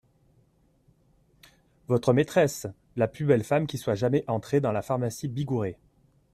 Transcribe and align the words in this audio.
Votre 1.87 2.11
maîtresse… 2.11 2.65
la 2.95 3.07
plus 3.07 3.25
belle 3.27 3.43
femme 3.43 3.67
qui 3.67 3.77
soit 3.77 3.93
jamais 3.93 4.23
entrée 4.27 4.59
dans 4.59 4.71
la 4.71 4.81
pharmacie 4.81 5.27
Bigouret. 5.27 5.77